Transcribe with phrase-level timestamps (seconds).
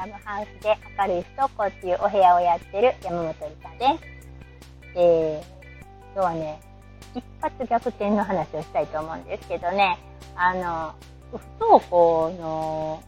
[0.00, 4.98] ラムハウスで明るい不登校っていうお部屋をやってる山本理香です。
[4.98, 6.58] えー、今日はね、
[7.14, 9.98] 一発逆転の話をしたいと思うんですけどね、
[10.36, 10.94] あの、
[11.30, 13.02] 不登校の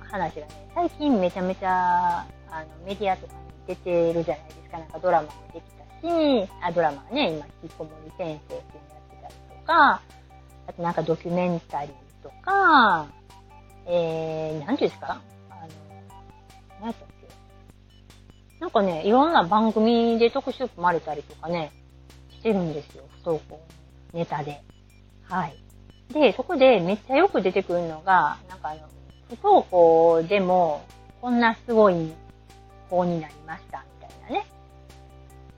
[0.00, 2.18] 話がね、最近めちゃめちゃ、
[2.50, 4.78] あの、メディアとかに出てるじゃないですか。
[4.78, 10.02] なんかドラマもできたし、あ、ドラマはね、今、引きこもり先生っていうのやってたりとか、
[10.66, 13.06] あとなんかドキュメンタリーとか、
[13.86, 15.22] えー、なんていうんですか、
[16.80, 17.28] 何やったっけ
[18.60, 21.72] なんかね、いろんな番組で特集組まれたりとかね、
[22.30, 23.04] してるんですよ。
[23.22, 23.60] 不登校
[24.12, 24.62] ネタで。
[25.24, 25.56] はい。
[26.12, 28.88] で、そこでめっちゃよく出てくるのが、なんかあの、
[29.28, 30.84] 不登校でも、
[31.20, 32.12] こんなすごい
[32.88, 34.46] 子になりました、みたいなね。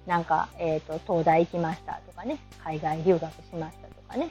[0.07, 2.39] なんか、えっ、ー、と、東大行きましたとかね。
[2.65, 4.31] 海外留学しましたとかね。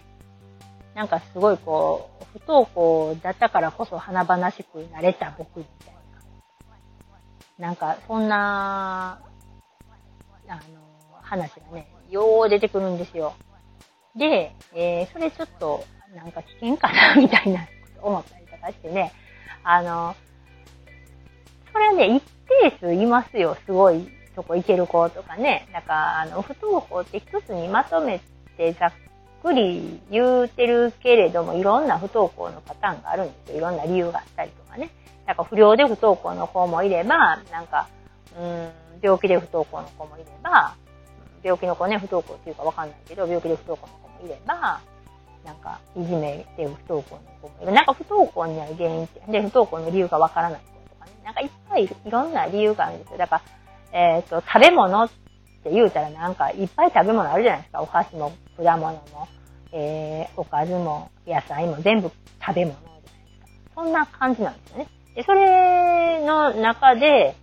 [0.94, 5.99] なんかすごいこう、不登校だったからこそ華々しくなれた僕みたいな。
[7.60, 9.20] なんか、そんな、
[10.48, 10.62] あの、
[11.22, 13.34] 話がね、よう出てくるんですよ。
[14.16, 15.84] で、えー、それちょっと、
[16.16, 17.68] なんか危険かな、みたいな
[18.02, 19.12] 思ったりとかしてね。
[19.64, 20.16] あの、
[21.74, 22.24] それはね、一
[22.62, 23.58] 定数いますよ。
[23.66, 25.68] すごい、そこ行ける子とかね。
[25.74, 28.22] だから、あの、不登校って一つにまとめ
[28.58, 28.94] てざっ
[29.44, 33.58] くり言うてるけれども、いろんな不登校のパターンがあるんですよ。
[33.58, 34.90] いろんな理由があったりとかね。
[35.26, 37.88] なんか不良で不登校の子もいれば、なんか、
[38.38, 40.76] うん、病気で不登校の子もいれば、
[41.44, 44.82] 病気の子ね、不登校っていうかわかんないけど、病気で不登校の子もいれば、
[45.46, 47.72] なんか、いじめで不登校の子もいる。
[47.72, 51.12] なんか不登校になる原因って、で、不登校の理由がわからない子とかね。
[51.24, 53.18] なんかいっぱいいろんな理由があるんですよ。
[53.18, 53.42] だか
[53.92, 55.10] ら、えっ、ー、と、食べ物っ
[55.64, 57.82] て言うたらなんかいっぱい食べ物あるじゃないですか。
[57.82, 59.28] お菓子も果物も、
[59.72, 62.89] えー、おかずも野菜も全部食べ物。
[63.80, 64.88] そんな感じなんですよね。
[65.16, 67.34] で、それの中で、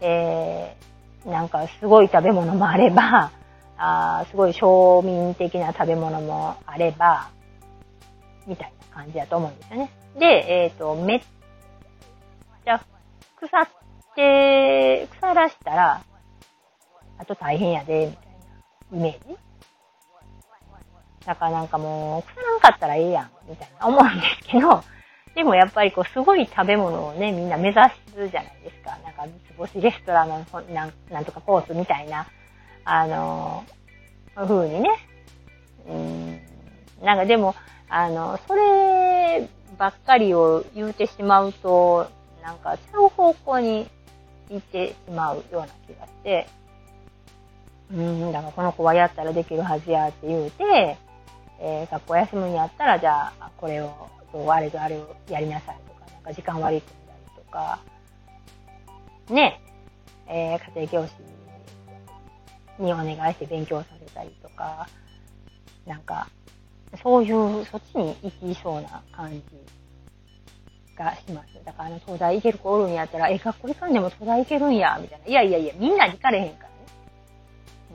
[0.00, 3.30] えー、なんかすごい食べ物もあれば、
[3.78, 7.28] あすごい庶民的な食べ物もあれば、
[8.46, 9.90] みたいな感じだと思うんですよね。
[10.18, 11.20] で、えっ、ー、と、めっ
[12.64, 12.80] ちゃ
[13.36, 13.68] 腐っ
[14.16, 16.00] て、腐らしたら、
[17.18, 18.26] あと大変やで、みたい
[18.90, 19.38] なイメージ
[21.24, 24.82] だからなんかもう、腐らんかったらええやん、みたいな思うんですけど、
[25.34, 27.80] でもやっぱりこう、すごい食べ物をね、みんな目指
[28.14, 28.96] すじゃないですか。
[29.04, 32.26] なんか、三つ星レストランのなんなんとかコースみたいな、
[32.84, 34.90] あのー、風にね。
[35.88, 36.40] うん、
[37.04, 37.54] なんかでも、
[37.88, 42.08] あの、そればっかりを言うてしまうと、
[42.42, 43.88] なんか、ちゃう方向に
[44.50, 46.46] 行ってしまうような気がして、
[47.92, 50.96] うん、だからこの子はやったらできるはずやって言うて、
[51.60, 54.10] えー、学校休むんやったら、じゃあ、これを、
[54.48, 57.78] あれとあれをやりなさいとか、なんか時間悪いくみたりとか、
[59.30, 59.60] ね、
[60.26, 61.14] えー、家庭教師
[62.82, 64.88] にお願いして勉強させたりとか、
[65.86, 66.28] なんか、
[67.02, 69.42] そういう、そっちに行きそうな感じ
[70.96, 71.64] がします。
[71.64, 75.26] だから、あの、東大行ける子おるんやったら、え、学校行かんでも東大行けるんや、みたいな。
[75.26, 76.68] いやいやいや、みんな行かれへんから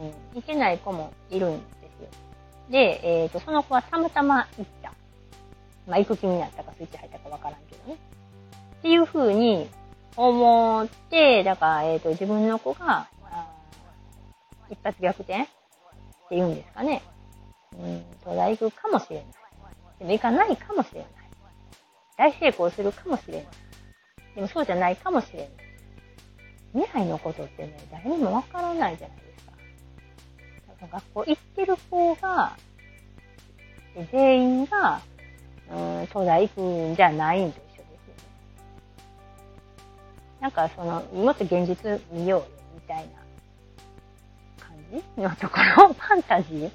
[0.06, 0.12] ね。
[0.34, 0.42] うん。
[0.42, 1.79] 行けない子もいるんです。
[2.70, 4.94] で、えっ、ー、と、その子はたまたま行った。
[5.88, 8.00] まあ、行く気になったかスイッチ入ったかわからんけどね。
[8.80, 9.68] っていう風に
[10.16, 13.08] 思って、だから、えっ、ー、と、自分の子が、
[14.70, 15.44] 一発逆転？
[15.44, 15.46] っ
[16.30, 17.02] て言うんですかね。
[17.74, 19.26] うん、東大行くかもしれない。
[20.00, 21.10] でも行かないかもしれない。
[22.18, 23.46] 大成功するかもしれない。
[24.36, 25.50] でもそうじゃないかもしれない。
[26.74, 29.18] 未来のことってね、誰にもわからないじゃない。
[30.88, 32.58] 学校行ってる子が、
[34.12, 35.02] 全員が、
[35.72, 37.92] うん、東大行くんじゃないんと一緒ですよね。
[40.42, 43.08] なんかその、もっと現実見ようよ、みたい
[44.58, 46.72] な感じのところ、ファンタジー？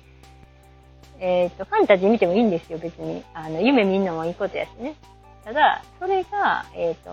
[1.20, 3.24] えっ、ー、と、ファンタジー見てもいいんですよ、別に。
[3.32, 4.94] あの、夢見んのもいいことやしね。
[5.44, 7.10] ただ、それが、えっ、ー、と、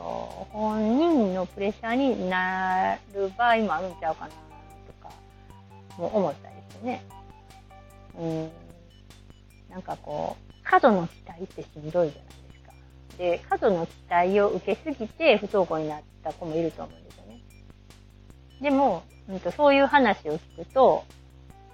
[0.52, 4.36] 本人のプレッシャーになる場合もあるんちゃうかな、と
[5.02, 5.14] か、
[5.98, 7.04] も思ったりね。
[8.20, 8.50] うん。
[9.70, 12.74] なんかこう、過度の期待ってしんどいじゃないですか。
[13.18, 17.42] で、過度の期待を受けすぎて不登校になった子もいると思うんですよね。
[18.62, 21.06] でも、うんと、そういう話を聞くと、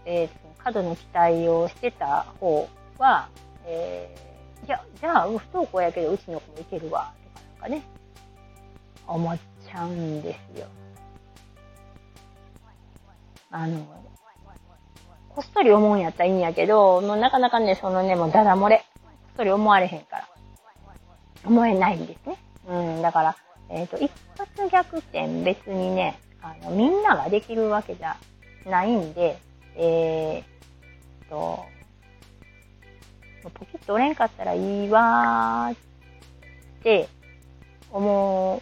[0.06, 3.30] えー、過度の期待をしてた方は、
[3.66, 7.84] えー、いや、じゃあ、不登校やけどうちの子もいけるわ、とかなんかね、
[9.08, 10.68] 思っちゃうんですよ。
[13.50, 13.86] あの、
[15.38, 18.84] こっそり思うんやったらいいんやけど、もうなかなかね、そのね、もうダダ漏れ。
[19.04, 20.28] こっそり思われへんから。
[21.46, 22.38] 思えないんですね。
[22.68, 23.36] うん、だから、
[23.70, 28.18] えっ、ー、と、一発逆転別にね、あの、みんなができるわけじゃ
[28.66, 29.38] ないんで、
[29.76, 31.64] えー、と、
[33.44, 35.78] ポキッと折れんかったらいいわーっ
[36.82, 37.08] て
[37.92, 38.60] 思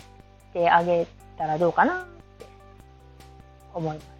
[0.50, 1.08] ってあげ
[1.38, 2.06] たらどうかなっ
[2.38, 2.46] て
[3.74, 4.15] 思います。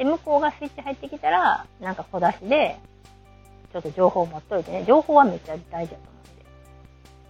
[0.00, 2.78] で、向こうがスイッチ入ってきたら、なんか小出しで、
[3.70, 4.84] ちょっと情報持っといてね。
[4.88, 6.44] 情報はめっちゃ大事だと思うんで。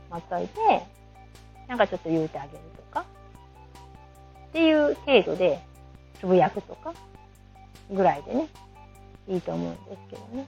[0.09, 0.87] 持っといて、
[1.67, 3.05] なんかちょっと言うてあげるとか。
[4.51, 5.61] っていう程度で、
[6.21, 6.95] つぶやくとか、
[7.91, 8.47] ぐらいでね、
[9.27, 10.47] いいと思うんですけどね。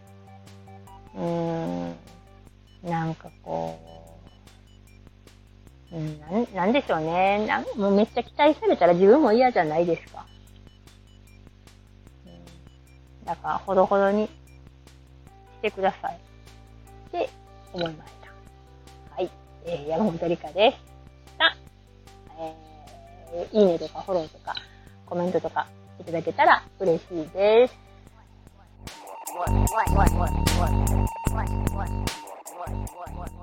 [1.16, 3.80] うーん、なんかこ
[5.90, 7.44] う、うん、なん、なんでしょうね。
[7.48, 10.24] なんもうめっちゃ期待されたら自分も嫌じゃないですか。
[13.24, 14.30] だから、ほどほどにし
[15.62, 16.16] てください。
[16.16, 17.30] って
[17.72, 19.14] 思いました。
[19.14, 19.30] はい。
[19.64, 20.76] えー、山本理香でし
[21.38, 21.56] た。
[23.34, 24.54] えー、いいねとかフォローとか
[25.06, 25.66] コメントとか
[26.00, 27.92] いただけたら嬉しいです。
[29.34, 30.72] what, what, what, what, what,
[31.32, 31.90] what, what, what,
[32.52, 32.70] what,
[33.16, 33.41] what, what?